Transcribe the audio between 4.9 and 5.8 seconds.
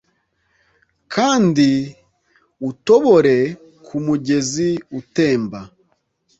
utemba.